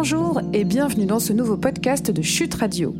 [0.00, 2.94] Bonjour et bienvenue dans ce nouveau podcast de Chute Radio.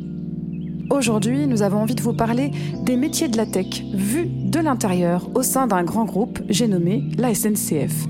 [0.91, 2.51] Aujourd'hui, nous avons envie de vous parler
[2.83, 7.05] des métiers de la tech vus de l'intérieur au sein d'un grand groupe, j'ai nommé
[7.17, 8.09] la SNCF.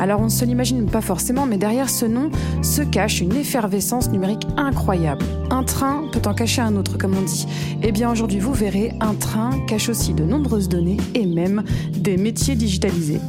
[0.00, 4.10] Alors on ne se l'imagine pas forcément, mais derrière ce nom se cache une effervescence
[4.10, 5.24] numérique incroyable.
[5.50, 7.46] Un train peut en cacher un autre, comme on dit.
[7.84, 12.16] Eh bien aujourd'hui, vous verrez, un train cache aussi de nombreuses données et même des
[12.16, 13.20] métiers digitalisés.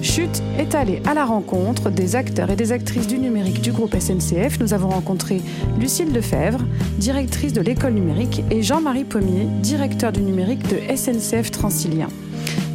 [0.00, 3.96] Chute est allé à la rencontre des acteurs et des actrices du numérique du groupe
[3.98, 4.60] SNCF.
[4.60, 5.40] Nous avons rencontré
[5.78, 6.60] Lucille Lefebvre,
[6.98, 12.08] directrice de l'école numérique, et Jean-Marie Pommier, directeur du numérique de SNCF Transilien.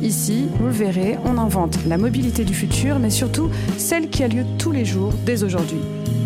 [0.04, 4.28] Ici, vous le verrez, on invente la mobilité du futur, mais surtout celle qui a
[4.28, 5.80] lieu tous les jours dès aujourd'hui.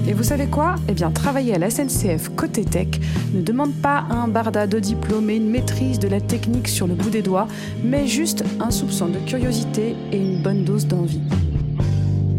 [0.08, 0.78] Et vous savez quoi?
[0.90, 2.88] Eh bien, travailler à la SNCF côté tech
[3.36, 6.96] ne demande pas un barda de diplôme et une maîtrise de la technique sur le
[6.96, 7.48] bout des doigts,
[7.84, 11.22] mais juste un soupçon de curiosité et une bonne dose d'envie.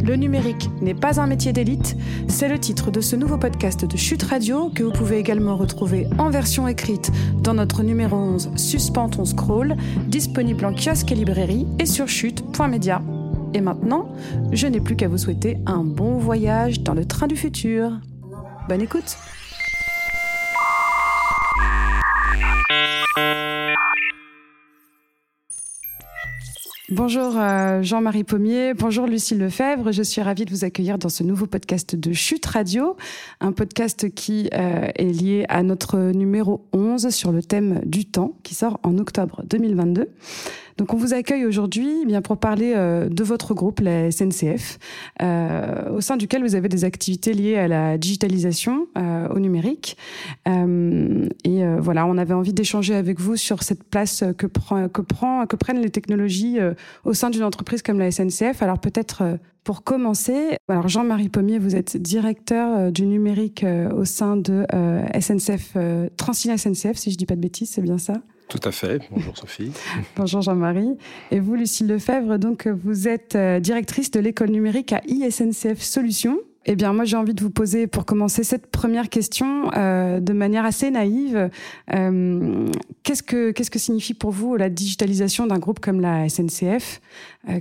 [0.09, 1.95] Le numérique n'est pas un métier d'élite,
[2.29, 6.07] c'est le titre de ce nouveau podcast de Chute Radio que vous pouvez également retrouver
[6.17, 11.67] en version écrite dans notre numéro 11 Suspend ton scroll, disponible en kiosque et librairie
[11.79, 13.03] et sur chute.media.
[13.53, 14.09] Et maintenant,
[14.51, 17.93] je n'ai plus qu'à vous souhaiter un bon voyage dans le train du futur.
[18.67, 19.19] Bonne écoute
[26.91, 31.23] Bonjour euh, Jean-Marie Pommier, bonjour Lucille Lefebvre, je suis ravie de vous accueillir dans ce
[31.23, 32.97] nouveau podcast de Chute Radio,
[33.43, 38.39] un podcast qui euh, est lié à notre numéro 11 sur le thème du temps
[38.43, 40.09] qui sort en octobre 2022.
[40.79, 44.79] Donc on vous accueille aujourd'hui eh bien pour parler euh, de votre groupe, la SNCF,
[45.21, 49.97] euh, au sein duquel vous avez des activités liées à la digitalisation, euh, au numérique.
[50.47, 55.47] et voilà, on avait envie d'échanger avec vous sur cette place que, prend, que, prend,
[55.47, 56.59] que prennent les technologies
[57.05, 58.63] au sein d'une entreprise comme la SNCF.
[58.63, 63.65] Alors peut-être pour commencer, alors Jean-Marie Pommier, vous êtes directeur du numérique
[63.97, 64.65] au sein de
[65.19, 65.77] SNCF,
[66.17, 68.15] Transilien SNCF, si je dis pas de bêtises, c'est bien ça?
[68.49, 69.03] Tout à fait.
[69.11, 69.73] Bonjour Sophie.
[70.17, 70.97] Bonjour Jean-Marie.
[71.31, 76.39] Et vous, Lucille Lefebvre, donc vous êtes euh, directrice de l'école numérique à ISNCF Solutions.
[76.65, 80.33] Eh bien, moi, j'ai envie de vous poser, pour commencer, cette première question euh, de
[80.33, 81.51] manière assez naïve.
[81.95, 82.67] Euh,
[83.05, 87.01] qu'est-ce que qu'est-ce que signifie pour vous la digitalisation d'un groupe comme la SNCF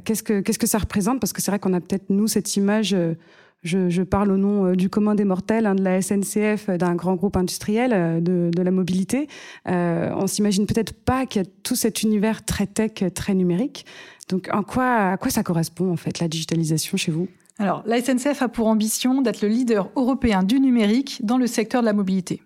[0.03, 1.21] Qu'est-ce que qu'est-ce que ça représente?
[1.21, 2.95] Parce que c'est vrai qu'on a peut-être nous cette image
[3.63, 6.95] je, parle au nom euh, du commun des mortels, hein, de la SNCF, euh, d'un
[6.95, 9.27] grand groupe industriel euh, de, la mobilité.
[9.67, 13.85] Euh, on s'imagine peut-être pas qu'il y a tout cet univers très tech, très numérique.
[14.29, 17.27] Donc, en quoi, à quoi ça correspond en fait la digitalisation chez vous?
[17.59, 21.81] Alors, la SNCF a pour ambition d'être le leader européen du numérique dans le secteur
[21.81, 22.41] de la mobilité.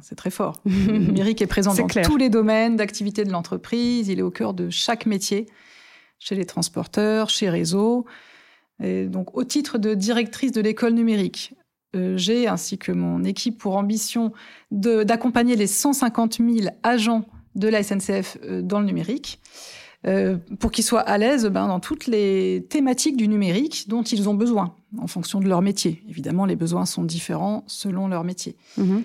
[0.00, 0.62] C'est très fort.
[0.64, 4.08] Le numérique est présent dans tous les domaines d'activité de l'entreprise.
[4.08, 5.46] Il est au cœur de chaque métier,
[6.18, 8.06] chez les transporteurs, chez Réseau,
[8.80, 11.54] donc, au titre de directrice de l'école numérique,
[11.96, 14.32] euh, j'ai, ainsi que mon équipe, pour ambition
[14.70, 17.24] d'accompagner les 150 000 agents
[17.54, 19.40] de la SNCF euh, dans le numérique,
[20.06, 24.28] euh, pour qu'ils soient à l'aise ben, dans toutes les thématiques du numérique dont ils
[24.28, 26.02] ont besoin, en fonction de leur métier.
[26.08, 28.56] Évidemment, les besoins sont différents selon leur métier.
[28.78, 29.02] Mm-hmm.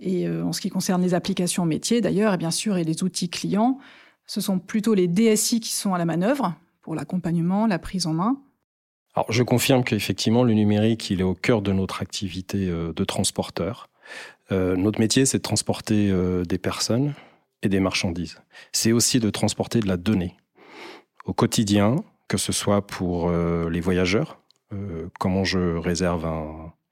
[0.00, 3.30] Et en ce qui concerne les applications métiers, d'ailleurs, et bien sûr, et les outils
[3.30, 3.78] clients,
[4.26, 8.12] ce sont plutôt les DSI qui sont à la manœuvre pour l'accompagnement, la prise en
[8.12, 8.38] main,
[9.14, 13.04] alors, je confirme qu'effectivement, le numérique, il est au cœur de notre activité euh, de
[13.04, 13.88] transporteur.
[14.50, 17.14] Euh, notre métier, c'est de transporter euh, des personnes
[17.62, 18.40] et des marchandises.
[18.72, 20.36] C'est aussi de transporter de la donnée
[21.24, 21.96] au quotidien,
[22.28, 24.38] que ce soit pour les voyageurs,
[25.18, 26.26] comment je réserve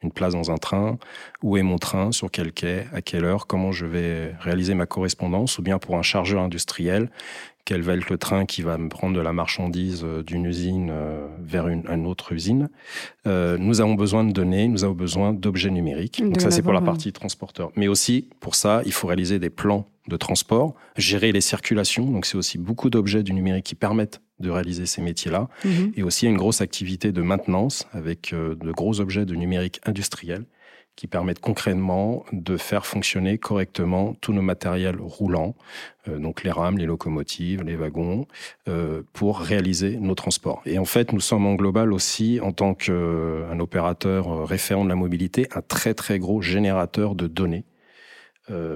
[0.03, 0.99] une place dans un train,
[1.43, 4.87] où est mon train, sur quel quai, à quelle heure, comment je vais réaliser ma
[4.87, 7.11] correspondance, ou bien pour un chargeur industriel,
[7.65, 10.91] quel va être le train qui va me prendre de la marchandise euh, d'une usine
[10.91, 12.69] euh, vers une, autre usine.
[13.27, 16.23] Euh, nous avons besoin de données, nous avons besoin d'objets numériques.
[16.23, 17.71] Donc ça, c'est pour la partie transporteur.
[17.77, 22.11] Mais aussi, pour ça, il faut réaliser des plans de transport, gérer les circulations.
[22.11, 25.49] Donc c'est aussi beaucoup d'objets du numérique qui permettent de réaliser ces métiers-là.
[25.65, 25.93] Mhm.
[25.97, 30.44] Et aussi une grosse activité de maintenance avec de gros objets de numérique industriel
[30.97, 35.55] qui permettent concrètement de faire fonctionner correctement tous nos matériels roulants,
[36.09, 38.27] euh, donc les rames, les locomotives, les wagons,
[38.69, 40.62] euh, pour réaliser nos transports.
[40.67, 44.89] Et en fait, nous sommes en global aussi, en tant qu'un euh, opérateur référent de
[44.91, 47.65] la mobilité, un très très gros générateur de données.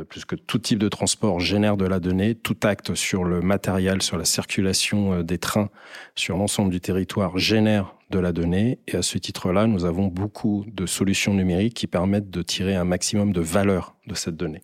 [0.09, 4.17] puisque tout type de transport génère de la donnée, tout acte sur le matériel, sur
[4.17, 5.69] la circulation des trains,
[6.15, 8.79] sur l'ensemble du territoire génère de la donnée.
[8.87, 12.85] Et à ce titre-là, nous avons beaucoup de solutions numériques qui permettent de tirer un
[12.85, 14.63] maximum de valeur de cette donnée.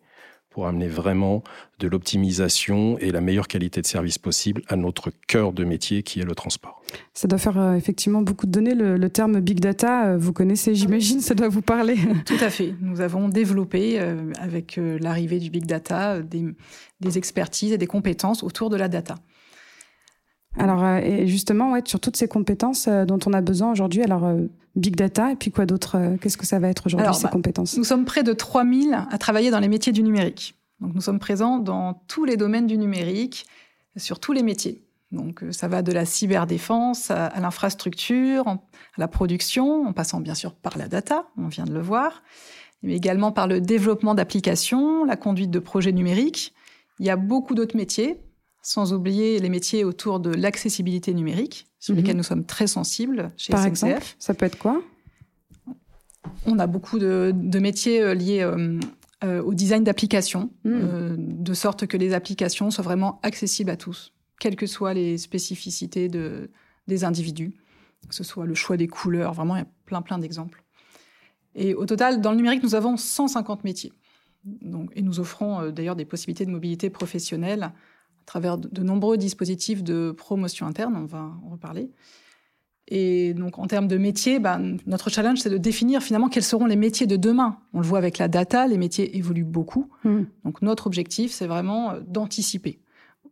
[0.51, 1.43] pour amener vraiment
[1.79, 6.21] de l'optimisation et la meilleure qualité de service possible à notre cœur de métier qui
[6.21, 6.83] est le transport.
[7.15, 8.75] Ça doit faire euh, effectivement beaucoup de données.
[8.75, 11.97] Le, terme big data, euh, vous connaissez, j'imagine, ça doit vous parler.
[12.27, 12.75] Tout à fait.
[12.83, 16.45] Nous avons développé, euh, avec l'arrivée du big data, des,
[17.01, 19.15] des, expertises et des compétences autour de la data.
[20.59, 24.31] Alors, et justement, ouais, sur toutes ces compétences dont on a besoin aujourd'hui, alors
[24.77, 27.77] big data, et puis quoi d'autre Qu'est-ce que ça va être aujourd'hui, ces bah, compétences?
[27.77, 30.55] Nous sommes près de 3000 à travailler dans les métiers du numérique.
[30.81, 33.47] Donc, nous sommes présents dans tous les domaines du numérique,
[33.97, 34.83] sur tous les métiers.
[35.11, 38.59] Donc euh, ça va de la cyberdéfense à, l'infrastructure, à
[38.97, 42.23] la production, en passant bien sûr par la data, on vient de le voir,
[42.83, 46.55] mais également par le développement d'applications, la conduite de projets numériques.
[46.99, 48.21] Il y a beaucoup d'autres métiers,
[48.63, 52.01] sans oublier les métiers autour de l'accessibilité numérique, sur mhm.
[52.01, 54.83] lesquels nous sommes très sensibles chez Par exemple, ça peut être quoi?
[56.47, 61.15] On a beaucoup de, métiers euh, liés euh, au design d'applications, hmm.
[61.17, 64.13] de sorte que les applications soient vraiment accessibles à tous
[64.43, 66.51] quelles que soient les spécificités de,
[66.89, 67.53] des individus,
[68.09, 70.65] que ce soit le choix des couleurs, vraiment, il y a plein, plein d'exemples.
[71.55, 73.93] Et au total, dans le numérique, nous avons 150 métiers.
[74.43, 77.71] Donc, et nous offrons euh, d'ailleurs des possibilités de mobilité professionnelle
[78.23, 81.91] à travers de, nombreux dispositifs de promotion interne, on va en reparler.
[82.89, 86.67] Et donc, en termes de métiers, bah, notre challenge, c'est de définir finalement quels seront
[86.67, 87.59] les métiers de demain.
[87.73, 89.89] On le voit avec la data, les métiers évoluent beaucoup.
[90.05, 90.23] Mmh.
[90.45, 92.81] Donc, notre objectif, c'est vraiment euh, d'anticiper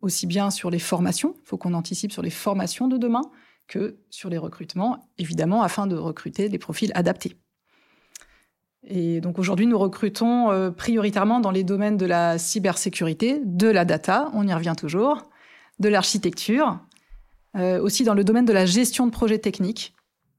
[0.03, 3.23] aussi bien sur les formations, il faut qu'on anticipe sur les formations de demain,
[3.67, 7.37] que sur les recrutements, évidemment, afin de recruter des profils adaptés.
[8.87, 13.85] Et donc aujourd'hui, nous recrutons euh, prioritairement dans les domaines de la cybersécurité, de la
[13.85, 15.29] data, on y revient toujours,
[15.79, 16.79] de l'architecture,
[17.57, 19.95] euh, aussi dans le domaine de la gestion de projets techniques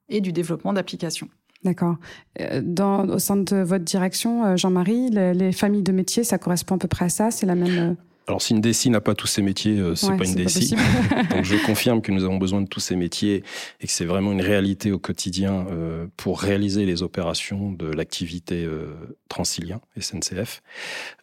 [0.09, 1.29] et du développement d'applications.
[1.63, 1.97] D'accord.
[2.39, 2.61] Euh,
[3.07, 7.05] au sein de votre direction, Jean-Marie, les, familles de métiers, ça correspond à peu près
[7.05, 7.95] à ça C'est la même
[8.27, 10.75] alors, si une DSI n'a pas tous ses métiers, euh, c'est pas une DSI.
[11.31, 13.44] Donc, je confirme que nous avons besoin de tous ces métiers
[13.81, 18.63] et que c'est vraiment une réalité au quotidien euh, pour réaliser les opérations de l'activité
[18.63, 18.94] euh,
[19.27, 20.62] Transilien, SNCF.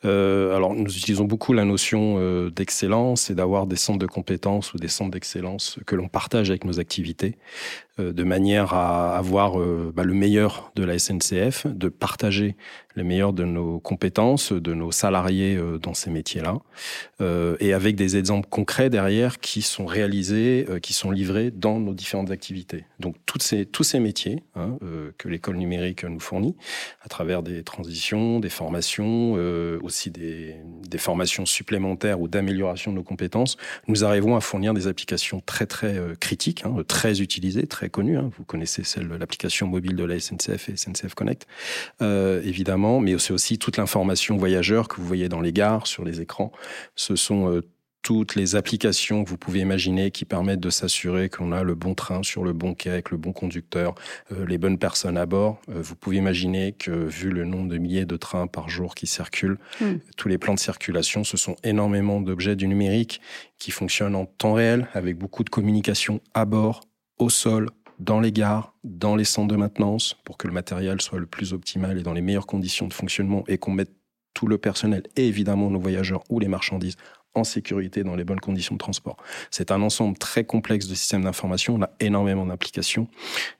[0.04, 4.74] Euh, alors, nous utilisons beaucoup la notion euh, d'excellence et d'avoir des centres de compétences
[4.74, 7.36] ou des centres d'excellence que l'on partage avec nos activités
[7.98, 9.58] de manière à avoir
[9.94, 12.56] bah, le meilleur de la SNCF, de partager
[12.98, 16.58] les meilleurs de nos compétences, de nos salariés euh, dans ces métiers-là,
[17.20, 21.80] euh, et avec des exemples concrets derrière qui sont réalisés, euh, qui sont livrés dans
[21.80, 22.84] nos différentes activités.
[22.98, 24.76] Donc toutes ces, tous ces métiers hein,
[25.16, 26.56] que l'école numérique nous fournit,
[27.02, 29.34] à travers des transitions, des formations,
[29.82, 30.56] aussi des,
[30.88, 33.56] des, formations supplémentaires ou d'amélioration de nos compétences,
[33.86, 38.18] nous arrivons à fournir des applications très très critiques, hein, très utilisées, très connues.
[38.18, 38.30] Hein.
[38.36, 41.46] Vous connaissez celle de l'application mobile de la SNCF et SNCF Connect,
[42.00, 46.20] évidemment mais c'est aussi toute l'information voyageur que vous voyez dans les gares, sur les
[46.20, 46.52] écrans.
[46.94, 47.62] Ce sont euh,
[48.02, 51.94] toutes les applications que vous pouvez imaginer qui permettent de s'assurer qu'on a le bon
[51.94, 53.94] train sur le bon quai avec le bon conducteur,
[54.32, 55.60] euh, les bonnes personnes à bord.
[55.68, 59.06] Euh, vous pouvez imaginer que vu le nombre de milliers de trains par jour qui
[59.06, 59.96] circulent, hmm.
[60.16, 63.20] tous les plans de circulation, ce sont énormément d'objets du numérique
[63.58, 66.82] qui fonctionnent en temps réel avec beaucoup de communication à bord,
[67.18, 67.68] au sol,
[67.98, 71.52] dans les gares, dans les centres de maintenance, pour que le matériel soit le plus
[71.52, 73.92] optimal et dans les meilleures conditions de fonctionnement et qu'on mette
[74.34, 76.96] tout le personnel et évidemment nos voyageurs ou les marchandises
[77.34, 79.16] en sécurité dans les bonnes conditions de transport.
[79.50, 83.08] C'est un ensemble très complexe de systèmes d'information, on a énormément d'applications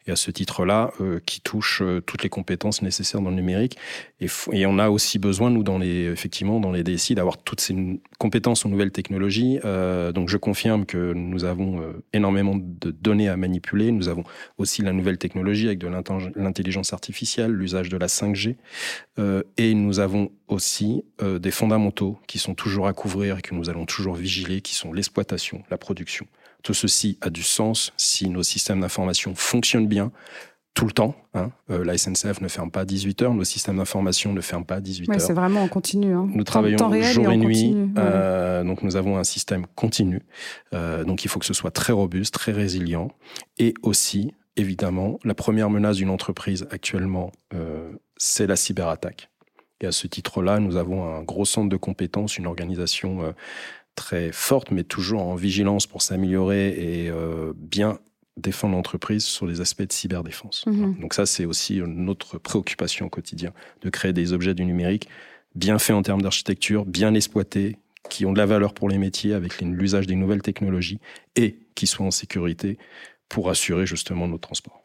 [0.06, 3.76] et à ce titre-là, euh, qui touche euh, toutes les compétences nécessaires dans le numérique.
[4.20, 8.00] Et, on a aussi besoin, nous, dans les, effectivement, dans les DSI, d'avoir toutes ces
[8.18, 9.60] compétences en nouvelles technologies.
[9.64, 13.92] Euh, donc je confirme que nous avons énormément de données à manipuler.
[13.92, 14.24] Nous avons
[14.58, 15.88] aussi la nouvelle technologie avec de
[16.36, 18.56] l'intelligence artificielle, l'usage de la 5G.
[19.18, 23.86] Euh, et nous avons aussi des fondamentaux qui sont toujours à couvrir que nous allons
[23.86, 26.26] toujours vigiler, qui sont l'exploitation, la production.
[26.62, 30.10] Tout ceci a du sens si nos systèmes d'information fonctionnent bien,
[30.78, 31.16] tout le temps.
[31.34, 31.50] Hein.
[31.70, 35.10] Euh, la SNCF ne ferme pas 18 heures, nos systèmes d'information ne ferment pas 18
[35.10, 35.20] heures.
[35.20, 36.12] C'est vraiment en continu.
[36.12, 36.28] Hein.
[36.32, 40.22] Nous travaillons jour et, nuit, euh, donc nous avons un système continu.
[40.74, 43.08] Euh, donc il faut que ce soit très robuste, très résilient,
[43.58, 47.32] et aussi, évidemment, la première menace d'une entreprise actuellement,
[48.16, 49.30] c'est la cyberattaque.
[49.80, 53.34] Et à ce titre-là, nous avons un gros centre de compétences, une organisation
[53.98, 57.98] très forte, mais toujours en vigilance pour s'améliorer et euh, bien
[58.36, 60.64] défendre l'entreprise sur les aspects de cyberdéfense.
[60.66, 60.98] Mhm.
[61.00, 65.08] Donc ça, c'est aussi notre préoccupation au quotidien, de créer des objets du numérique
[65.56, 67.76] bien faits en termes d'architecture, bien exploités,
[68.08, 71.00] qui ont de la valeur pour les métiers avec l'usage des nouvelles technologies
[71.34, 72.78] et qui soient en sécurité
[73.28, 74.82] pour assurer justement nos transports.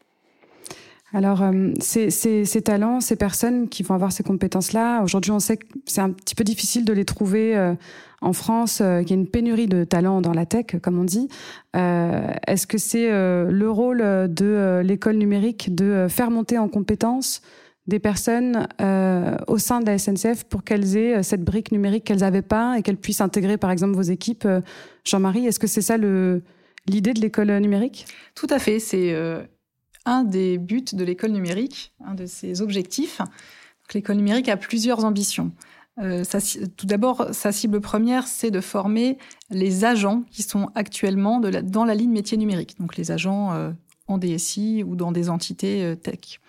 [1.14, 1.44] Alors,
[1.80, 6.00] ces, ces, talents, ces personnes qui vont avoir ces compétences-là, aujourd'hui, on sait que c'est
[6.00, 7.74] un petit peu difficile de les trouver
[8.24, 11.04] en France, euh, il y a une pénurie de talents dans la tech, comme on
[11.04, 11.28] dit.
[11.76, 17.42] Euh, est-ce que c'est euh, le rôle de l'école numérique de faire monter en compétences
[17.86, 18.66] des personnes
[19.46, 22.82] au sein de la SNCF pour qu'elles aient cette brique numérique qu'elles n'avaient pas et
[22.82, 24.48] qu'elles puissent intégrer, par exemple, vos équipes
[25.04, 28.06] Jean-Marie, est-ce que c'est ça l'idée de l'école numérique?
[28.34, 28.78] Tout à fait.
[28.78, 29.14] C'est
[30.04, 33.20] un des buts de l'école numérique, un de ses objectifs.
[33.92, 35.52] L'école numérique a plusieurs ambitions.
[36.00, 36.24] Euh,
[36.76, 39.18] tout d'abord, sa cible première, c'est de former
[39.50, 43.70] les agents qui sont actuellement dans la ligne métier numérique, donc les agents euh,
[44.08, 46.40] en DSI ou dans des entités euh, tech.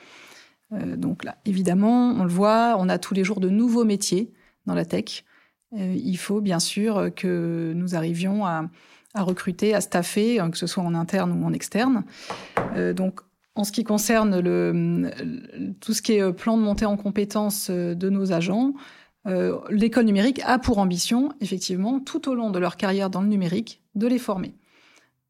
[0.98, 4.34] donc là, évidemment, on le voit, on a tous les jours de nouveaux métiers
[4.66, 5.24] dans la tech.
[5.74, 8.68] il faut bien sûr que nous arrivions à,
[9.14, 12.04] recruter, à staffer, hein, que ce soit en interne ou en externe.
[12.96, 13.22] donc,
[13.56, 14.42] en ce qui concerne
[15.80, 18.74] tout ce qui est plan de montée en compétences de nos agents,
[19.28, 23.28] euh, l'école numérique a pour ambition, effectivement, tout au long de leur carrière dans le
[23.28, 24.54] numérique, de les former.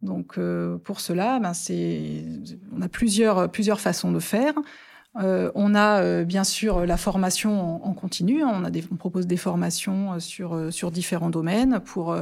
[0.01, 1.53] Donc, euh, pour cela, ben,
[2.75, 4.53] on a plusieurs façons de faire.
[5.17, 8.43] Euh, on a bien sûr la formation en, continu.
[8.43, 12.15] On, a on, propose des formations sur, sur différents domaines pour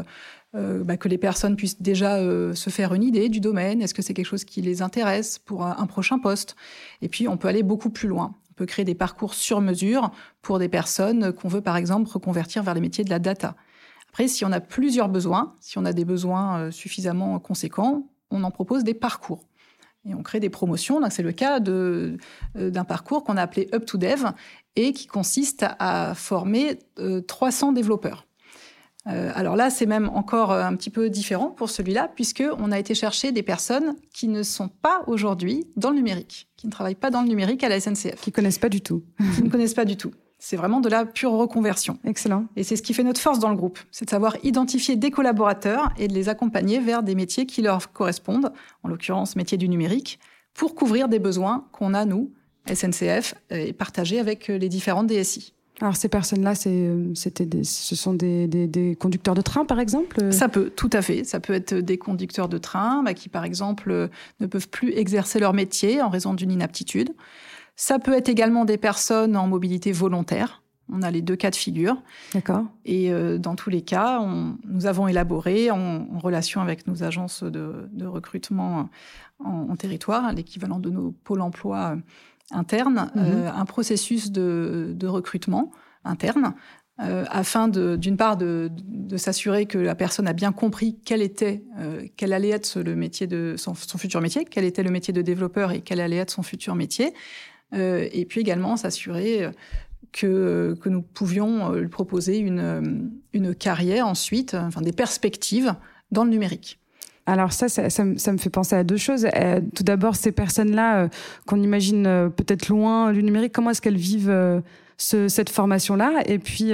[0.54, 2.20] ben, que les personnes puissent déjà
[2.54, 3.82] se faire une idée du domaine.
[3.82, 6.56] Est-ce que c'est quelque chose qui les intéresse pour un prochain poste?
[7.02, 8.36] Et puis, on peut aller beaucoup plus loin.
[8.52, 10.12] On peut créer des parcours sur mesure
[10.44, 13.56] pour des personnes qu'on veut par exemple reconvertir vers les métiers de la data.
[14.10, 18.44] Après, si on a plusieurs besoins, si on a des besoins euh, suffisamment conséquents, on
[18.44, 19.44] en propose des parcours.
[20.06, 21.00] Et on crée des promotions.
[21.10, 22.18] C'est le cas euh,
[22.56, 24.26] d'un parcours qu'on a appelé Up to Dev
[24.76, 26.80] et qui consiste à former
[27.28, 28.28] 300 euh, développeurs.
[29.06, 33.32] alors là, c'est même encore un petit peu différent pour celui-là, puisqu'on a été chercher
[33.32, 37.22] des personnes qui ne sont pas aujourd'hui dans le numérique qui ne travaillent pas dans
[37.22, 38.22] le numérique à la SNCF.
[38.22, 39.04] Qui connaissent pas du tout.
[39.36, 40.12] qui ne connaissent pas du tout.
[40.46, 42.00] C'est vraiment de la pure reconversion.
[42.04, 42.48] Excellent.
[42.58, 45.10] Et c'est ce qui fait notre force dans le groupe, c'est de savoir identifier des
[45.10, 48.52] collaborateurs et de les accompagner vers des métiers qui leur correspondent,
[48.84, 50.20] en l'occurrence métiers du numérique,
[50.54, 52.30] pour couvrir des besoins qu'on a, nous,
[52.68, 55.54] SNCF, et partager avec les différentes DSI.
[55.80, 60.90] Alors ces personnes-là, c'était ce sont des, conducteurs de train, par exemple Ça peut, tout
[60.92, 61.24] à fait.
[61.24, 64.10] Ça peut être des conducteurs de train bah, qui, par exemple,
[64.42, 67.14] ne peuvent plus exercer leur métier en raison d'une inaptitude.
[67.76, 70.62] Ça peut être également des personnes en mobilité volontaire.
[70.92, 71.98] On a les deux cas de figure.
[72.34, 72.66] D'accord.
[72.86, 74.22] Et euh, dans tous les cas,
[74.66, 78.90] nous avons élaboré, en, relation avec nos agences de, recrutement
[79.40, 81.98] en, territoire, l'équivalent de nos pôles emploi
[82.52, 83.24] interne, mhm.
[83.24, 85.72] euh, un processus de, recrutement
[86.04, 86.54] interne,
[87.00, 88.70] euh, afin d'une part de,
[89.18, 93.28] s'assurer que la personne a bien compris quel était, euh, quel allait être le métier
[93.28, 96.44] de son, futur métier, quel était le métier de développeur et quel allait être son
[96.44, 97.14] futur métier,
[97.74, 99.50] et puis également s'assurer
[100.12, 105.76] que, que nous pouvions lui proposer une, une carrière ensuite, enfin des perspectives
[106.12, 106.80] dans le numérique.
[107.26, 109.28] Alors ça, ça, me, fait penser à deux choses.
[109.36, 111.08] Euh, tout d'abord, ces personnes-là euh,
[111.46, 114.62] qu'on imagine euh, peut-être loin du numérique, comment est-ce qu'elles vivent
[114.98, 116.24] cette formation-là?
[116.26, 116.72] Et puis,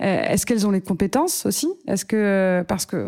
[0.00, 1.68] est-ce qu'elles ont les compétences aussi?
[1.86, 3.06] Est-ce que parce que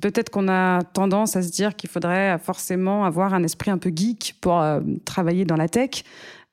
[0.00, 3.92] peut-être qu'on a tendance à se dire qu'il faudrait forcément avoir un esprit un peu
[3.94, 4.64] geek pour
[5.04, 6.02] travailler dans la tech.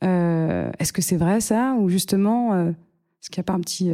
[0.02, 1.76] est-ce que c'est vrai ça?
[1.80, 3.92] Ou justement, est-ce qu'il n'y a pas un petit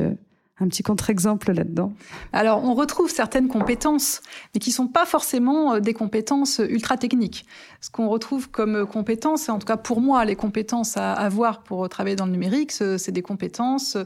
[0.59, 1.93] un petit contre-exemple là-dedans
[2.33, 4.21] Alors, on retrouve certaines compétences,
[4.53, 7.45] mais qui sont pas forcément euh, des compétences ultra techniques.
[7.79, 11.61] Ce qu'on retrouve comme euh, compétences, en tout cas pour moi, les compétences à avoir
[11.61, 13.97] pour travailler dans le numérique, c'est des compétences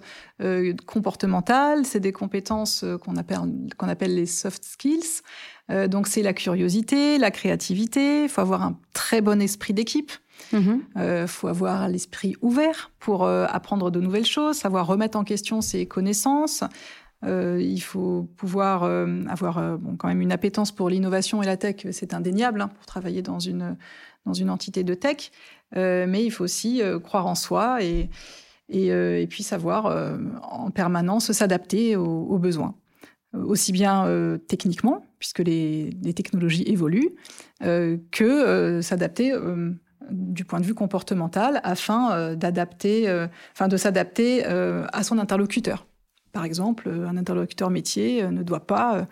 [0.41, 5.21] euh, comportementales, c'est des compétences qu'on appelle les soft skills.
[5.87, 10.11] donc, c'est la curiosité, la créativité, il faut avoir un très bon esprit d'équipe.
[10.51, 10.81] Il mhm.
[10.97, 15.61] euh, faut avoir l'esprit ouvert pour euh, apprendre de nouvelles choses, savoir remettre en question
[15.61, 16.63] ses connaissances.
[17.23, 18.83] Euh, il faut pouvoir
[19.29, 23.21] avoir quand même une appétence pour l'innovation et la tech, c'est indéniable hein, pour travailler
[23.21, 23.77] dans une,
[24.25, 25.31] dans une entité de tech.
[25.75, 28.09] mais il faut aussi croire en soi et,
[29.29, 32.73] puis savoir en permanence s'adapter aux, besoins
[33.33, 37.11] aussi bien techniquement, puisque les, les, technologies évoluent,
[37.59, 39.31] que s'adapter
[40.09, 45.19] du point de vue comportemental afin euh, d'adapter, euh, enfin de s'adapter euh, à son
[45.19, 45.85] interlocuteur.
[46.31, 49.05] Par exemple, un interlocuteur métier ne doit pas,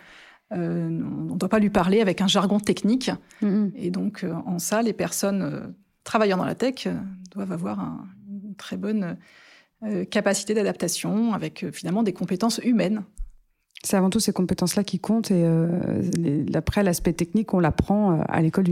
[0.51, 3.11] on ne doit pas lui parler avec un jargon technique.
[3.43, 3.71] Mm-hmm.
[3.75, 6.87] Et donc, en ça, les personnes travaillant dans la tech
[7.31, 7.79] doivent avoir
[8.25, 9.17] une très bonne
[10.09, 13.03] capacité d'adaptation avec finalement des compétences humaines
[13.83, 18.21] C'est avant tout ces compétences-là qui comptent et euh, après l'aspect technique, on l'apprend euh,
[18.27, 18.67] à l'école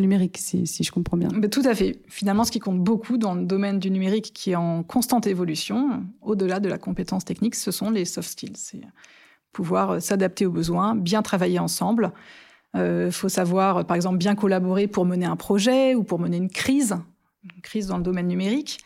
[0.00, 1.30] numérique, si, je comprends bien.
[1.48, 1.98] tout à fait.
[2.08, 6.02] Finalement, ce qui compte beaucoup dans le domaine du numérique, qui est en constante évolution,
[6.20, 8.56] au-delà de la compétence technique, ce sont les soft skills.
[8.56, 8.82] C'est
[9.52, 12.12] pouvoir euh, s'adapter aux besoins, bien travailler ensemble.
[12.76, 16.50] Il faut savoir, par exemple, bien collaborer pour mener un projet ou pour mener une
[16.50, 16.96] crise,
[17.42, 18.78] une crise dans le domaine numérique.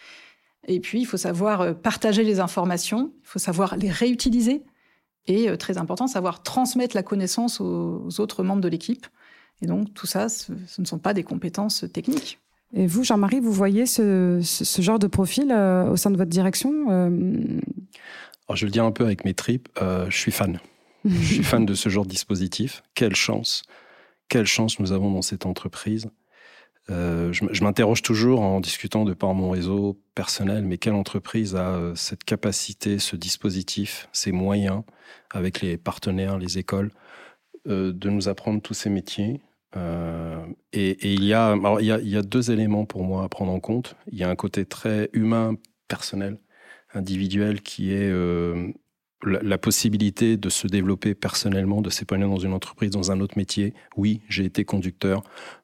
[0.67, 4.63] Et puis, il faut savoir partager les informations, il faut savoir les réutiliser
[5.27, 9.07] et euh, très important, savoir transmettre la connaissance aux, autres membres de l'équipe.
[9.63, 12.39] Et donc tout ça, ce, ne sont pas des compétences techniques.
[12.73, 14.41] Et vous, Jean-Marie, vous voyez ce,
[14.79, 17.09] genre de profil euh, au sein de votre direction euh?
[18.49, 20.59] Alors, Je vais le dire un peu avec mes tripes, je suis fan.
[21.05, 22.83] je suis fan de ce genre de dispositif.
[22.95, 23.63] Quelle chance,
[24.29, 26.09] quelle chance nous avons dans cette entreprise.
[26.91, 31.77] Euh, je, m'interroge toujours en discutant de par mon réseau personnel, mais quelle entreprise a
[31.77, 34.83] euh, cette capacité, ce dispositif, ces moyens,
[35.31, 36.91] avec les partenaires, les écoles,
[37.67, 39.41] euh, de nous apprendre tous ces métiers.
[40.73, 43.97] Et, il, y a, deux éléments pour moi à prendre en compte.
[44.13, 45.57] Il y a un côté très humain,
[45.89, 46.39] personnel,
[46.93, 48.09] individuel, qui est
[49.25, 53.75] la, possibilité de se développer personnellement, de s'épanouir dans une entreprise, dans un autre métier.
[53.97, 55.23] Oui, j'ai été conducteur.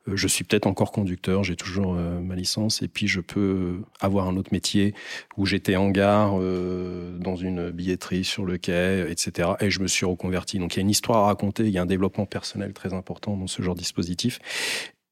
[0.09, 1.45] Euh, je suis peut-être encore conducteur.
[1.45, 2.83] J'ai toujours euh, ma licence.
[2.83, 4.95] Et puis, je peux avoir un autre métier
[5.37, 9.51] où j'étais en gare, euh, dans une billetterie sur le quai, etc.
[9.61, 10.59] Et je me suis reconverti.
[10.59, 11.65] Donc, il y a une histoire à raconter.
[11.65, 14.41] Il y a un développement personnel très important dans ce genre de dispositif.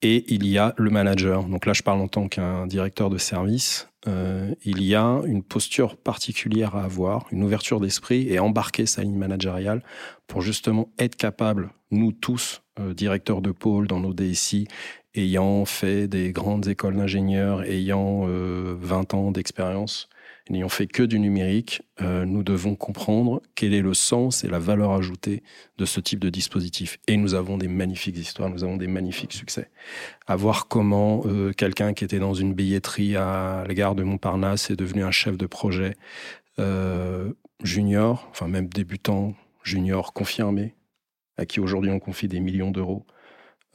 [0.00, 1.44] Et il y a le manager.
[1.44, 3.88] Donc là, je parle en tant qu'un directeur de service.
[4.06, 9.02] Euh, il y a une posture particulière à avoir, une ouverture d'esprit et embarquer sa
[9.02, 9.82] ligne managériale
[10.28, 14.68] pour justement être capable, nous tous, euh, directeurs de pôle dans nos DSI,
[15.16, 20.08] ayant fait des grandes écoles d'ingénieurs, ayant 20 euh, ans d'expérience,
[20.50, 24.58] n'ayant fait que du numérique, euh, nous devons comprendre quel est le sens et la
[24.58, 25.42] valeur ajoutée
[25.76, 26.98] de ce type de dispositif.
[27.06, 29.70] Et nous avons des magnifiques histoires, nous avons des magnifiques succès.
[30.26, 34.70] À voir comment euh, quelqu'un qui était dans une billetterie à la gare de Montparnasse
[34.70, 35.96] est devenu un chef de projet
[36.58, 40.74] euh, junior, enfin même débutant junior confirmé,
[41.36, 43.06] à qui aujourd'hui on confie des millions d'euros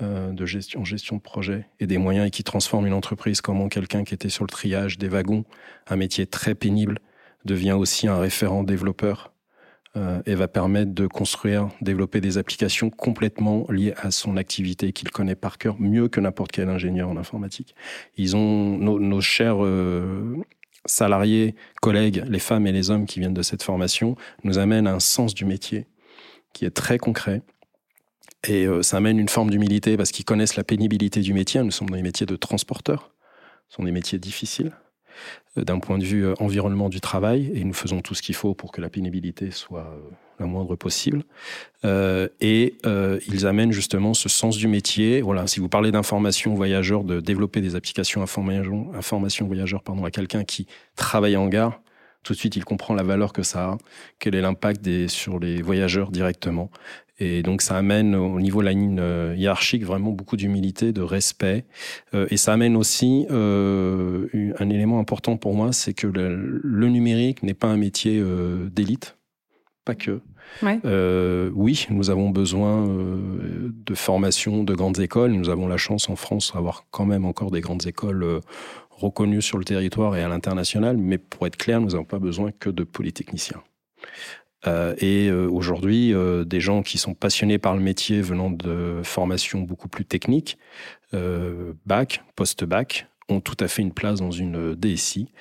[0.01, 3.39] de gestion, gestion de projet et des moyens et qui transforme une entreprise.
[3.41, 5.45] Comment quelqu'un qui était sur le triage des wagons,
[5.87, 6.99] un métier très pénible,
[7.45, 9.33] devient aussi un référent développeur
[9.95, 15.11] euh, et va permettre de construire, développer des applications complètement liées à son activité qu'il
[15.11, 17.75] connaît par cœur mieux que n'importe quel ingénieur en informatique.
[18.17, 20.35] Ils ont nos, chers euh,
[20.85, 24.93] salariés, collègues, les femmes et les hommes qui viennent de cette formation, nous amènent à
[24.93, 25.85] un sens du métier
[26.53, 27.43] qui est très concret
[28.47, 31.61] et euh, ça amène une forme d'humilité parce qu'ils connaissent la pénibilité du métier.
[31.63, 33.11] Nous sommes dans les métiers de transporteurs.
[33.69, 34.73] Ce sont des métiers difficiles
[35.57, 38.35] euh, d'un point de vue euh, environnement du travail et nous faisons tout ce qu'il
[38.35, 39.97] faut pour que la pénibilité soit
[40.39, 41.23] la moindre possible.
[41.83, 42.75] et
[43.27, 45.21] ils amènent justement ce sens du métier.
[45.21, 50.11] Voilà, si vous parlez d'information voyageur, de développer des applications information, information voyageur pardon, à
[50.11, 51.79] quelqu'un qui travaille en gare,
[52.23, 53.77] tout de suite il comprend la valeur que ça a,
[54.19, 56.69] quel est l'impact sur les voyageurs directement.
[57.19, 61.01] Et donc ça amène au niveau de la ligne euh, hiérarchique vraiment beaucoup d'humilité, de
[61.01, 61.65] respect.
[62.13, 64.27] Euh, et ça amène aussi euh,
[64.59, 68.21] un élément important pour moi, c'est que le, numérique n'est pas un métier
[68.71, 69.17] d'élite,
[69.85, 70.19] pas que.
[71.55, 75.31] oui, nous avons besoin de formation de grandes écoles.
[75.31, 78.41] Nous avons la chance en France d'avoir quand même encore des grandes écoles
[79.03, 80.97] reconnues sur le territoire et à l'international.
[80.97, 83.61] Mais pour être clair, nous n'avons pas besoin que de polytechniciens.
[84.67, 89.01] Euh, et euh, aujourd'hui, euh, des gens qui sont passionnés par le métier venant de
[89.03, 90.57] formations beaucoup plus techniques,
[91.85, 95.31] bac, post-bac, ont tout à fait une place dans une DSI.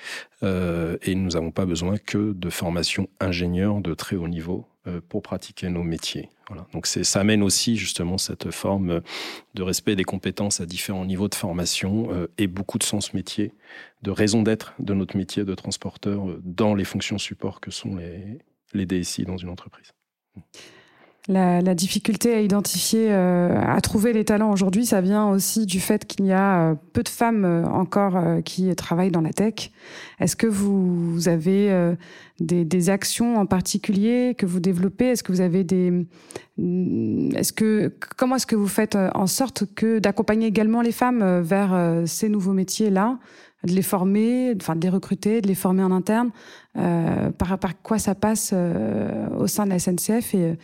[0.43, 4.67] et nous n'avons pas besoin que de formation ingénieur de très haut niveau
[5.09, 6.29] pour pratiquer nos métiers.
[6.73, 9.01] Donc ça amène aussi justement cette forme
[9.53, 13.53] de respect des compétences à différents niveaux de formation et beaucoup de sens métier,
[14.01, 17.97] de raison d'être de notre métier de transporteur dans les fonctions support que sont
[18.73, 19.93] les DSI dans une entreprise.
[21.29, 26.05] La, difficulté à identifier, euh, à trouver les talents aujourd'hui, ça vient aussi du fait
[26.05, 29.71] qu'il y a euh, peu de femmes euh, encore qui travaillent dans la tech.
[30.19, 31.95] Est-ce que vous, avez
[32.41, 35.11] des, actions en particulier que vous développez?
[35.11, 35.91] Est-ce que vous avez des,
[36.57, 41.39] mm, est-ce que comment est-ce que vous faites en sorte que d'accompagner également les femmes
[41.41, 43.17] vers ces nouveaux métiers là
[43.63, 46.31] de les former, enfin de les recruter, de les former en interne.
[46.77, 50.57] Euh, par, par quoi ça passe euh, au sein de la SNCF et,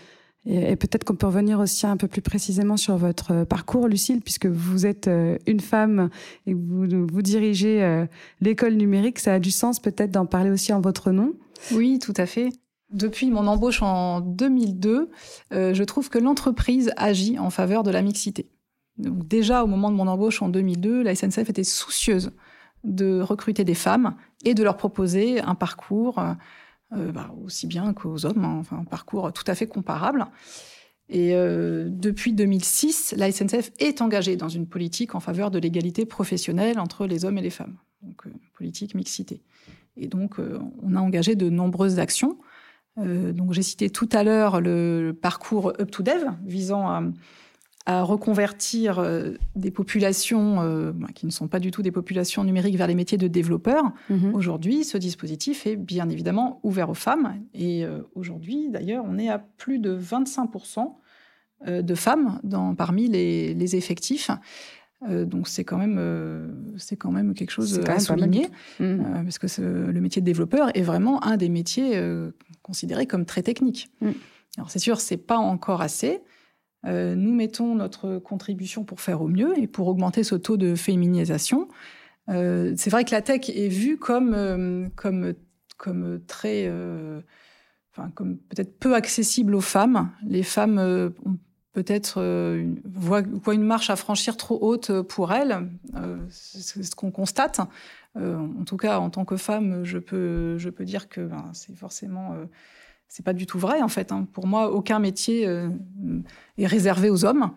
[0.46, 4.46] et, peut-être qu'on peut revenir aussi un peu plus précisément sur votre parcours, Lucille, puisque
[4.46, 6.10] vous êtes euh, une femme
[6.48, 8.06] et vous, vous dirigez
[8.42, 9.20] l'école numérique.
[9.20, 11.34] Ça a du sens peut-être d'en parler aussi en votre nom.
[11.74, 12.50] Oui, tout à fait.
[12.92, 15.10] depuis mon embauche en 2002,
[15.52, 18.50] je trouve que l'entreprise agit en faveur de la mixité.
[18.98, 22.32] Donc déjà, au moment de mon embauche en 2002, la SNCF était soucieuse
[22.84, 26.20] de recruter des femmes et de leur proposer un parcours
[26.96, 30.26] euh, bah, aussi bien qu'aux hommes, hein, enfin, un parcours tout à fait comparable.
[31.08, 36.06] Et euh, depuis 2006, la SNCF est engagée dans une politique en faveur de l'égalité
[36.06, 39.42] professionnelle entre les hommes et les femmes, donc euh, politique mixité.
[39.98, 40.38] Et donc,
[40.82, 42.38] on a engagé de nombreuses actions.
[42.96, 47.04] donc, j'ai cité tout à l'heure le parcours Up to Dev visant à
[47.90, 52.44] à reconvertir euh, des populations euh, bah, qui ne sont pas du tout des populations
[52.44, 53.92] numériques vers les métiers de développeurs.
[54.12, 54.36] Mhm.
[54.36, 57.42] Aujourd'hui, ce dispositif est bien évidemment ouvert aux femmes.
[57.56, 60.98] Et euh, aujourd'hui, d'ailleurs, on est à plus de 25%
[61.68, 64.32] de femmes dans, parmi les, effectifs.
[65.10, 66.00] donc c'est quand même
[66.78, 68.48] c'est quand même quelque chose à souligner
[68.80, 69.26] mhm.
[69.26, 72.02] parce que le métier de développeur est vraiment un des métiers
[72.62, 73.90] considérés comme très techniques.
[74.00, 74.14] Mhm.
[74.56, 76.22] Alors c'est sûr c'est pas encore assez.
[76.86, 80.76] Euh, nous mettons notre contribution pour faire au mieux et pour augmenter ce taux de
[80.76, 81.68] féminisation.
[82.30, 85.34] Euh, c'est vrai que la tech est vue comme, euh, comme,
[85.78, 86.72] comme très.
[87.92, 90.12] enfin, comme peut-être peu accessible aux femmes.
[90.24, 90.80] Les femmes
[91.26, 91.38] ont
[91.74, 92.22] peut-être
[92.86, 95.70] voient, une marche à franchir trop haute pour elles.
[96.30, 97.60] c'est ce qu'on constate.
[98.16, 101.76] en tout cas, en tant que femme, je peux, je peux dire que ben, c'est
[101.76, 102.36] forcément
[103.10, 104.12] c'est pas du tout vrai en fait.
[104.12, 104.28] Hein.
[104.32, 105.70] Pour moi, aucun métier euh,
[106.58, 107.52] est réservé aux hommes.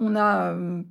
[0.00, 0.82] On a, euh,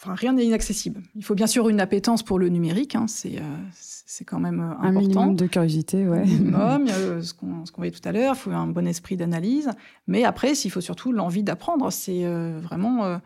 [0.00, 1.02] enfin, rien n'est inaccessible.
[1.16, 2.94] Il faut bien sûr une appétence pour le numérique.
[2.94, 3.06] Hein.
[3.08, 4.86] C'est, euh, c'est quand même important.
[4.86, 6.20] Un minimum de curiosité, ouais.
[6.20, 6.86] Un minimum,
[7.22, 8.34] ce qu'on, qu'on voyait tout à l'heure.
[8.36, 9.70] Il faut un bon esprit d'analyse.
[10.06, 11.90] Mais après, il faut surtout l'envie d'apprendre.
[11.90, 12.24] C'est
[12.60, 13.20] vraiment,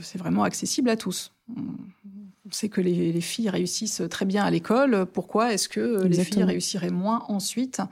[0.00, 1.32] c'est vraiment accessible à tous.
[1.56, 5.06] On sait que les, les, filles réussissent très bien à l'école.
[5.06, 7.86] Pourquoi est-ce que les filles réussiraient moins ensuite euh,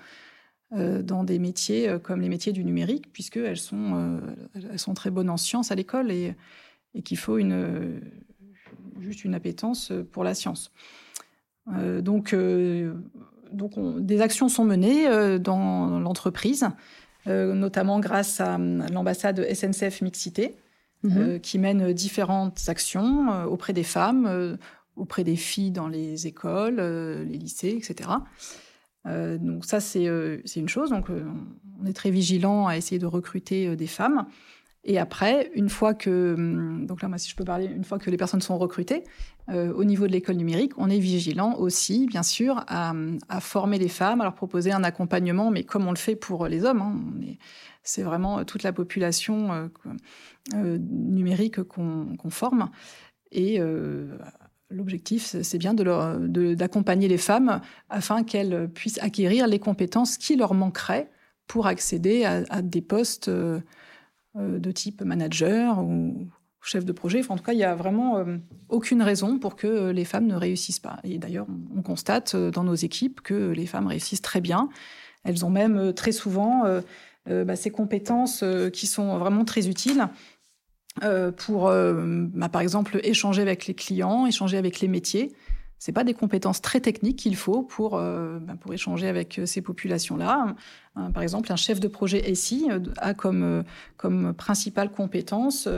[1.03, 4.21] dans des métiers euh, comme les métiers du numérique, puisqu'elles sont, euh,
[4.55, 6.35] elles sont très bonnes en sciences à l'école et,
[6.95, 8.01] et qu'il faut une,
[9.01, 10.73] juste une appétence pour la science.
[12.01, 12.35] donc,
[13.53, 16.69] donc des actions sont menées dans l'entreprise,
[17.27, 20.55] notamment grâce à l'ambassade SNCF Mixité,
[21.03, 21.41] mhm.
[21.41, 24.59] qui mène différentes actions auprès des femmes,
[24.97, 28.11] auprès des filles dans les écoles, les lycées, etc.
[29.07, 30.91] Euh, donc ça, euh, c'est une chose.
[30.91, 31.25] Donc euh,
[31.81, 34.27] on est très vigilant à essayer de recruter des femmes.
[34.85, 37.99] Et après, une fois que, hum, donc là, moi, si je peux parler, une fois
[37.99, 39.05] que les personnes sont recrutées,
[39.49, 42.95] au niveau de l'école numérique, on est vigilant aussi, bien sûr, à,
[43.41, 46.65] former les femmes, à leur proposer un accompagnement, mais comme on le fait pour les
[46.65, 46.81] hommes.
[46.81, 47.01] Hein,
[47.83, 49.69] c'est vraiment toute la population
[50.55, 52.71] numérique qu'on forme.
[53.33, 53.61] Et
[54.73, 61.11] L'objectif, c'est bien d'accompagner les femmes afin qu'elles puissent acquérir les compétences qui leur manqueraient
[61.47, 63.61] pour accéder à, des postes euh,
[64.35, 66.29] de type manager ou
[66.63, 67.21] chef de projet.
[67.29, 70.37] en tout cas, il n'y a vraiment euh, aucune raison pour que les femmes ne
[70.37, 71.01] réussissent pas.
[71.05, 74.69] Et d'ailleurs, on constate euh, dans nos équipes que les femmes réussissent très bien.
[75.25, 76.65] Elles ont même très souvent
[77.27, 80.42] bah, ces compétences qui sont vraiment très utiles euh,
[81.37, 85.33] pour, euh, bah, par exemple, échanger avec les clients, échanger avec les métiers.
[85.79, 89.63] C'est pas des compétences très techniques qu'il faut pour, euh, bah, pour échanger avec ces
[89.63, 90.55] populations-là.
[91.13, 93.65] par exemple, un chef de projet SI a comme,
[93.97, 95.69] comme principale compétence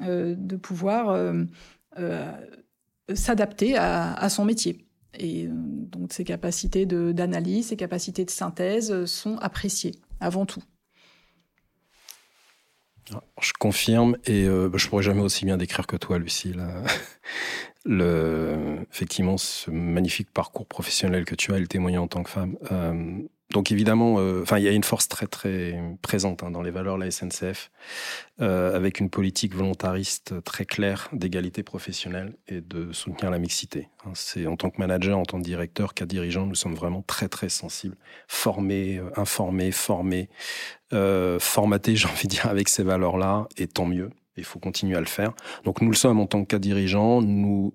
[0.00, 1.34] de pouvoir
[3.14, 4.86] s'adapter à, à, son métier.
[5.18, 10.62] Et donc, ses capacités d'analyse, ses capacités de synthèse sont appréciées avant tout.
[13.40, 16.54] Je confirme et euh, bah, je pourrais jamais aussi bien décrire que toi, Lucie.
[17.88, 22.56] Le, effectivement, ce magnifique parcours professionnel que tu as, le témoignant en tant que femme.
[22.72, 23.18] Euh,
[23.52, 26.72] donc évidemment, euh, enfin, il y a une force très très présente hein, dans les
[26.72, 27.70] valeurs de la SNCF,
[28.40, 33.88] euh, avec une politique volontariste très claire d'égalité professionnelle et de soutenir la mixité.
[34.04, 37.02] Hein, c'est en tant que manager, en tant que directeur, qu'à dirigeant, nous sommes vraiment
[37.02, 40.28] très très sensibles, formés, euh, informés, formés,
[41.38, 44.10] formatés, j'ai envie de dire, avec ces valeurs-là, et tant mieux.
[44.36, 45.32] Il faut continuer à le faire.
[45.64, 47.72] Donc nous le sommes en tant que dirigeant, nous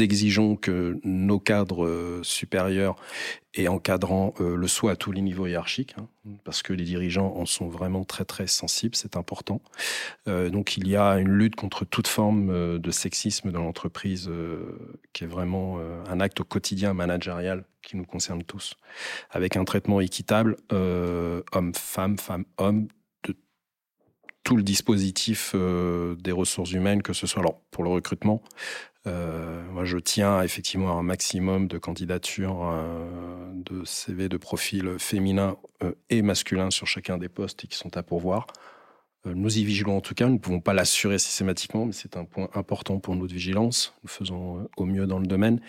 [0.00, 2.96] exigeons que nos cadres euh, supérieurs
[3.54, 6.08] et encadrants euh, le soient à tous les niveaux hiérarchiques, hein,
[6.44, 9.60] parce que les dirigeants en sont vraiment très très sensibles, c'est important.
[10.28, 14.30] Euh, donc il y a une lutte contre toute forme de sexisme dans l'entreprise,
[15.12, 18.74] qui est vraiment un acte au quotidien managérial qui nous concerne tous,
[19.30, 22.88] avec un traitement équitable homme-femme, femme-homme
[24.46, 28.42] tout le dispositif des ressources humaines, que ce soit alors pour le recrutement.
[29.04, 32.72] moi, je tiens effectivement à un maximum de candidatures,
[33.52, 35.56] de CV, de profils féminins
[36.10, 38.46] et masculins sur chacun des postes qui sont à pourvoir.
[39.24, 42.24] Nous y vigilons en tout cas, nous ne pouvons pas l'assurer systématiquement, mais c'est un
[42.24, 43.94] point important pour notre vigilance.
[44.04, 45.60] Nous faisons au mieux dans le domaine.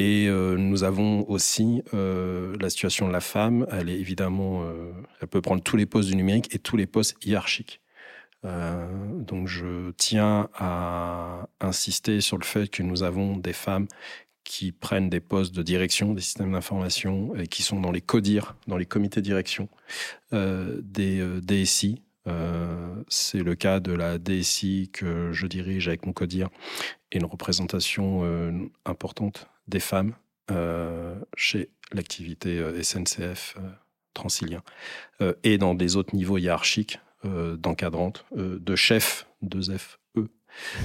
[0.00, 3.66] Et euh, nous avons aussi euh, la situation de la femme.
[3.70, 6.86] Elle est évidemment, euh, elle peut prendre tous les postes du numérique et tous les
[6.86, 7.82] postes hiérarchiques.
[8.42, 13.86] Donc je tiens à insister sur le fait que nous avons des femmes
[14.44, 18.56] qui prennent des postes de direction des systèmes d'information et qui sont dans les CODIR,
[18.66, 19.68] dans les comités de direction
[20.32, 22.00] des DSI.
[23.08, 26.48] c'est le cas de la DSI que je dirige avec mon CODIR
[27.12, 30.14] et une représentation importante des femmes
[30.50, 33.68] euh, chez l'activité euh, SNCF euh,
[34.14, 34.62] transilien
[35.44, 39.98] et dans des autres niveaux hiérarchiques d'encadrante, de chef, de FE,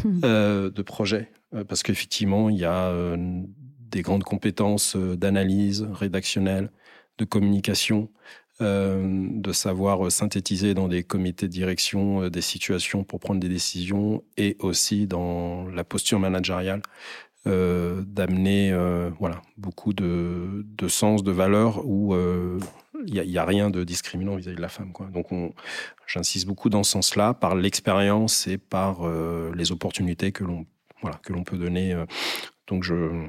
[0.03, 0.19] hmm.
[0.21, 1.31] de projet,
[1.67, 6.71] parce qu'effectivement, il y a des grandes compétences d'analyse rédactionnelle,
[7.17, 8.09] de communication,
[8.59, 14.57] de savoir synthétiser dans des comités de direction des situations pour prendre des décisions et
[14.59, 16.81] aussi dans la posture managériale
[17.47, 22.15] euh, d'amener euh, voilà, beaucoup de, de, sens, de valeur où
[23.07, 24.91] il euh, n'y a, rien de discriminant vis-à-vis de la femme.
[24.91, 25.07] Quoi.
[25.07, 25.27] Donc
[26.07, 29.07] j'insiste beaucoup dans ce sens-là, par l'expérience et par
[29.53, 30.65] les opportunités que l'on
[31.01, 31.95] voilà, peut donner.
[32.67, 33.27] Donc je,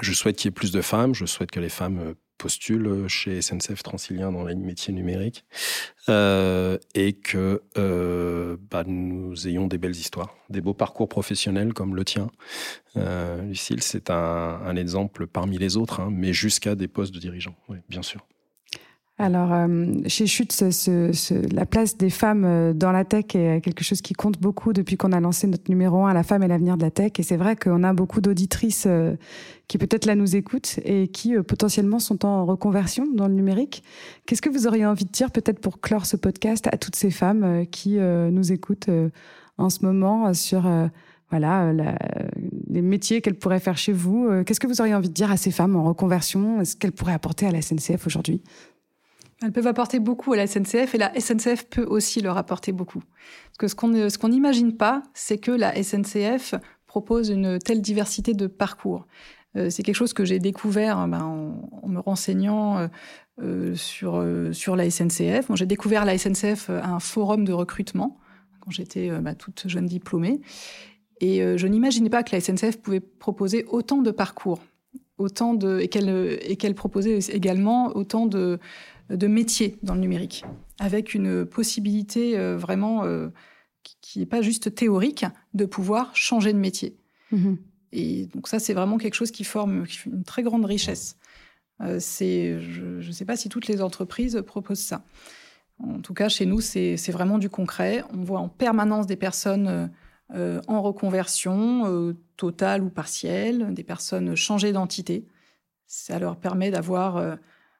[0.00, 3.42] je souhaite qu'il y ait plus de femmes, je souhaite que les femmes postule chez
[3.42, 5.44] SNCF Transilien dans les métiers numériques
[6.08, 11.94] euh, et que euh, bah, nous ayons des belles histoires, des beaux parcours professionnels comme
[11.94, 12.30] le tien.
[12.96, 17.56] Euh, Lucille, c'est un, exemple parmi les autres, hein, mais jusqu'à des postes de dirigeants,
[17.90, 18.26] bien sûr.
[19.22, 20.64] Alors, euh, chez Chute,
[21.52, 24.96] la place des femmes euh, dans la tech est quelque chose qui compte beaucoup depuis
[24.96, 27.12] qu'on a lancé notre numéro 1 La femme et l'avenir de la tech.
[27.18, 29.16] Et c'est vrai qu'on a beaucoup d'auditrices euh,
[29.68, 33.84] qui peut-être là nous écoutent et qui potentiellement sont en reconversion dans le numérique.
[34.24, 37.10] Qu'est-ce que vous auriez envie de dire peut-être pour clore ce podcast à toutes ces
[37.10, 38.90] femmes qui nous écoutent
[39.58, 40.68] en ce moment sur
[41.30, 41.72] voilà,
[42.68, 44.28] les métiers qu'elles pourraient faire chez vous.
[44.44, 46.64] Qu'est-ce que vous auriez envie de dire à ces femmes en reconversion?
[46.64, 48.42] Ce qu'elles pourraient apporter à la SNCF aujourd'hui?
[49.42, 53.02] Elles peuvent apporter beaucoup à la SNCF et la SNCF peut aussi leur apporter beaucoup.
[53.58, 56.54] Parce que ce qu'on n'imagine pas, c'est que la SNCF
[56.86, 59.06] propose une telle diversité de parcours.
[59.56, 62.88] Euh, c'est quelque chose que j'ai découvert ben, en, me renseignant euh,
[63.42, 65.46] euh, sur, sur la SNCF.
[65.54, 68.18] j'ai découvert la SNCF à un forum de recrutement
[68.60, 70.40] quand j'étais ben, toute jeune diplômée.
[71.22, 74.60] Et je n'imaginais pas que la SNCF pouvait proposer autant de parcours,
[75.18, 78.58] autant de, et qu'elle proposait également autant de,
[79.10, 80.44] de métiers dans le numérique,
[80.78, 83.28] avec une possibilité euh, vraiment euh,
[84.00, 86.96] qui n'est pas juste théorique de pouvoir changer de métier.
[87.32, 87.58] Mhm.
[87.92, 91.16] Et donc ça, c'est vraiment quelque chose qui forme une très grande richesse.
[91.80, 95.04] Euh, c'est, je ne sais pas si toutes les entreprises proposent ça.
[95.82, 98.04] En tout cas, chez nous, c'est vraiment du concret.
[98.12, 99.90] On voit en permanence des personnes
[100.28, 105.26] en reconversion, totale ou partielle, des personnes changées d'entité.
[105.86, 107.38] Ça leur permet d'avoir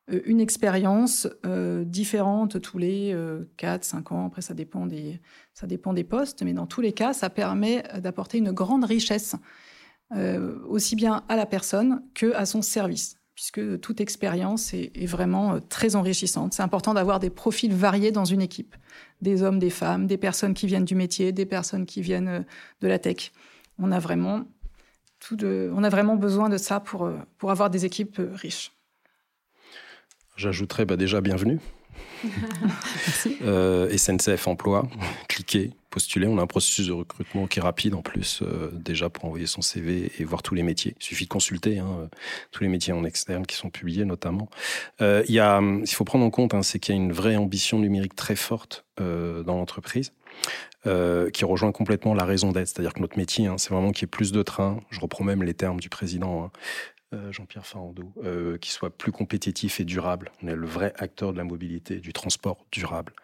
[0.08, 3.16] une expérience euh, différente tous les
[3.56, 4.26] 4, euh, 5 ans.
[4.26, 5.20] Après, ça dépend, des,
[5.54, 9.36] ça dépend des postes, mais dans tous les cas, ça permet d'apporter une grande richesse,
[10.68, 15.60] aussi bien à la personne que à son service, puisque toute expérience est, est vraiment
[15.60, 16.52] très enrichissante.
[16.52, 18.74] C'est important d'avoir des profils variés dans une équipe,
[19.20, 22.44] des hommes, des femmes, des personnes qui viennent du métier, des personnes qui viennent
[22.80, 23.30] de la tech.
[23.78, 24.46] On a vraiment,
[25.20, 27.08] tout de, on a vraiment besoin de ça pour,
[27.38, 28.72] pour avoir des équipes riches.
[30.40, 31.58] J'ajouterais bah, déjà bienvenue.
[33.42, 34.88] euh, SNCF Emploi,
[35.28, 36.26] cliquez, postulez.
[36.28, 39.44] On a un processus de recrutement qui est rapide en plus, euh, déjà pour envoyer
[39.44, 40.94] son CV et voir tous les métiers.
[40.98, 42.08] Il suffit de consulter hein,
[42.52, 44.48] tous les métiers en externe qui sont publiés notamment.
[45.02, 47.12] Euh, il, y a, il faut prendre en compte, hein, c'est qu'il y a une
[47.12, 50.14] vraie ambition numérique très forte euh, dans l'entreprise.
[50.84, 54.08] qui rejoint complètement la raison d'être, c'est-à-dire que notre métier, hein, c'est vraiment qu'il y
[54.08, 54.80] ait plus de trains.
[54.88, 56.50] Je reprends même les termes du président.
[57.12, 60.30] Euh, Jean-Pierre Farando, euh, qui soit plus compétitif et durable.
[60.44, 63.14] On est le vrai acteur de la mobilité, du transport durable.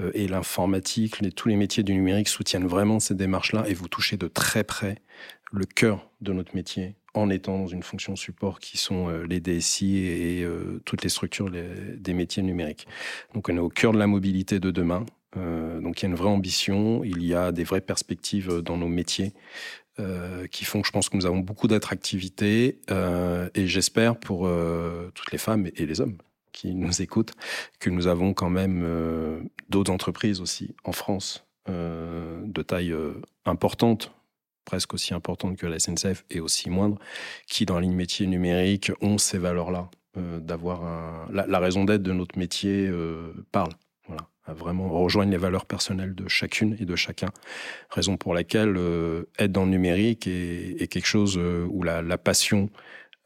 [0.00, 4.16] Euh, et l'informatique, tous les métiers du numérique soutiennent vraiment ces démarches-là et vous touchez
[4.16, 4.96] de très près
[5.52, 9.98] le cœur de notre métier en étant dans une fonction support qui sont les DSI
[9.98, 10.46] et
[10.84, 12.86] toutes les structures des métiers numériques.
[13.34, 15.06] Donc on est au cœur de la mobilité de demain.
[15.34, 18.88] donc il y a une vraie ambition, il y a des vraies perspectives dans nos
[18.88, 19.32] métiers.
[20.00, 24.46] Euh, qui font que je pense que nous avons beaucoup d'attractivité euh, et j'espère pour
[24.46, 26.18] euh, toutes les femmes et, les hommes
[26.52, 27.32] qui nous écoutent
[27.80, 32.94] que nous avons quand même d'autres entreprises aussi en France de taille
[33.44, 34.12] importante
[34.64, 36.98] presque aussi importante que la SNCF et aussi moindre,
[37.46, 42.90] qui dans ligne métier numérique ont ces valeurs-là, d'avoir la, raison d'être de notre métier
[43.50, 43.72] parle.
[44.58, 47.28] Vraiment rejoindre les valeurs personnelles de chacune et de chacun.
[47.90, 52.70] Raison pour laquelle euh, être dans le numérique est, quelque chose où la, passion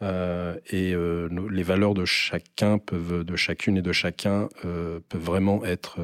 [0.01, 5.99] et les valeurs de chacun peuvent, de chacune et de chacun, peuvent vraiment être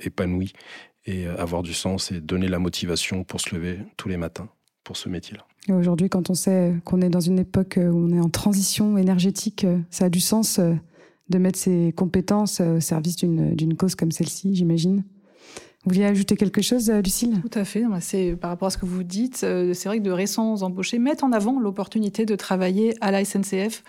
[0.00, 0.52] épanouies
[1.06, 4.48] et avoir du sens et donner la motivation pour se lever tous les matins
[4.82, 5.44] pour ce métier-là.
[5.74, 9.64] Aujourd'hui, quand on sait qu'on est dans une époque où on est en transition énergétique,
[9.64, 10.74] euh, ça a du sens euh,
[11.28, 15.04] de mettre ses compétences euh, au service d'une cause comme celle-ci, j'imagine.
[15.84, 17.40] Vous vouliez ajouter quelque chose, Lucille?
[17.42, 17.84] Tout à fait.
[18.00, 19.36] C'est par rapport à ce que vous dites.
[19.36, 23.84] C'est vrai que de récents embauchés mettent en avant l'opportunité de travailler à la SNCF,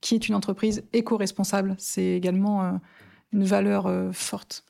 [0.00, 1.76] qui est une entreprise éco-responsable.
[1.78, 2.80] C'est également
[3.32, 4.64] une valeur forte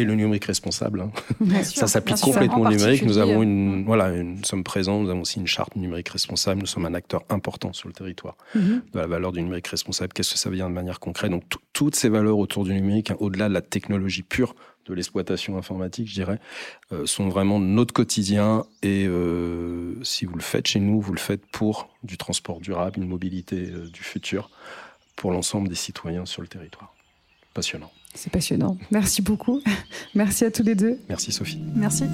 [0.00, 1.02] et le numérique responsable.
[1.02, 1.62] Hein.
[1.62, 3.02] ça s'applique complètement au numérique.
[3.02, 5.00] Nous avons une, voilà, nous sommes présents.
[5.00, 6.60] Nous avons aussi une charte numérique responsable.
[6.60, 8.82] Nous sommes un acteur important sur le territoire mhm.
[8.92, 10.12] de la valeur du numérique responsable.
[10.12, 11.30] Qu'est-ce que ça veut dire de manière concrète?
[11.30, 14.54] Donc toutes ces valeurs autour du numérique, hein, au-delà de la technologie pure
[14.86, 16.40] de l'exploitation informatique, je dirais,
[16.92, 18.64] euh, sont vraiment notre quotidien.
[18.82, 22.98] Et euh, si vous le faites chez nous, vous le faites pour du transport durable,
[22.98, 24.50] une mobilité euh, du futur
[25.16, 26.94] pour l'ensemble des citoyens sur le territoire.
[27.54, 27.92] Passionnant.
[28.14, 28.76] C'est passionnant.
[28.90, 29.60] Merci beaucoup.
[30.14, 30.98] Merci à tous les deux.
[31.08, 31.60] Merci Sophie.
[31.74, 32.04] Merci.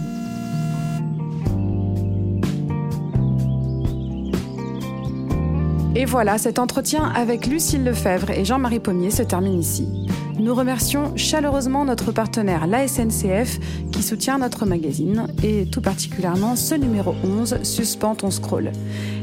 [5.96, 10.05] Et voilà, cet entretien avec Lucille Lefebvre et Jean-Marie Pommier se termine ici.
[10.38, 13.58] Nous remercions chaleureusement notre partenaire, la SNCF,
[13.90, 18.70] qui soutient notre magazine, et tout particulièrement ce numéro 11, Suspend ton scroll.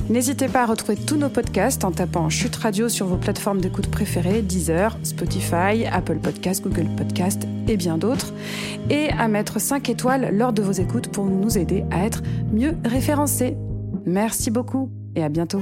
[0.09, 3.91] N'hésitez pas à retrouver tous nos podcasts en tapant Chute Radio sur vos plateformes d'écoute
[3.91, 8.33] préférées, Deezer, Spotify, Apple Podcasts, Google Podcasts et bien d'autres,
[8.89, 12.75] et à mettre 5 étoiles lors de vos écoutes pour nous aider à être mieux
[12.83, 13.55] référencés.
[14.05, 15.61] Merci beaucoup et à bientôt.